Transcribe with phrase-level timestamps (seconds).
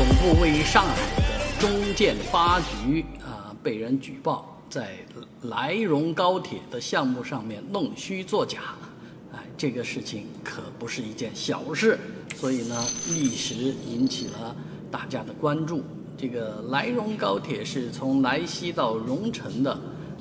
[0.00, 4.96] 总部位于上海的中建八局啊，被人举报在
[5.42, 8.60] 莱荣高铁的项目上面弄虚作假，
[9.30, 11.98] 哎，这个事情可不是一件小事，
[12.34, 14.56] 所以呢，一时引起了
[14.90, 15.82] 大家的关注。
[16.16, 19.72] 这个莱荣高铁是从莱西到荣成的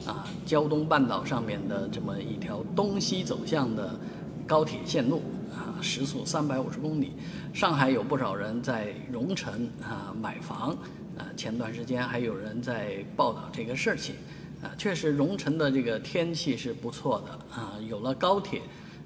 [0.05, 3.97] 啊，胶东半岛上面的这么一条东西走向的
[4.45, 5.21] 高铁线路。
[5.51, 7.13] 啊时速三百五十公里，
[7.53, 10.69] 上海有不少人在荣城啊买房，
[11.17, 14.15] 啊前段时间还有人在报道这个事情，
[14.61, 18.61] 啊确实荣城的这个天气是不错的啊，有了高铁，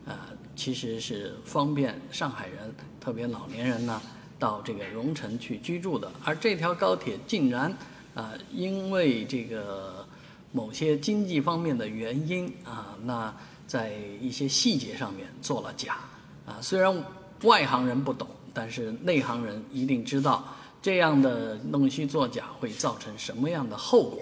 [0.06, 4.02] 啊其实是方便上海人，特别老年人呢
[4.38, 7.76] 到这个荣城去居住的，而这条高铁竟然
[8.14, 10.06] 啊因为这个
[10.52, 13.34] 某些经济方面的原因啊，那
[13.66, 15.98] 在一些细节上面做了假。
[16.46, 17.04] 啊，虽然
[17.44, 20.46] 外行人不懂，但是内行人一定知道
[20.82, 24.20] 这样的弄虚作假会造成什么样的后果。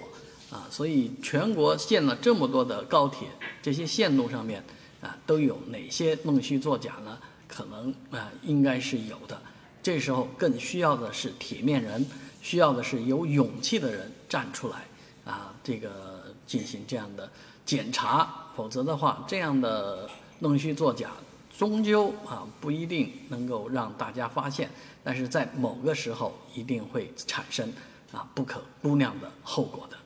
[0.50, 3.26] 啊，所以全国建了这么多的高铁，
[3.62, 4.62] 这些线路上面
[5.00, 7.18] 啊都有哪些弄虚作假呢？
[7.48, 9.40] 可能啊应该是有的。
[9.82, 12.06] 这时候更需要的是铁面人，
[12.42, 14.86] 需要的是有勇气的人站出来
[15.24, 17.26] 啊，这个进行这样的
[17.64, 18.28] 检查。
[18.54, 20.06] 否则的话，这样的
[20.40, 21.10] 弄虚作假。
[21.56, 24.70] 终究啊，不一定能够让大家发现，
[25.04, 27.72] 但是在某个时候一定会产生
[28.10, 29.96] 啊不可估量的后果的。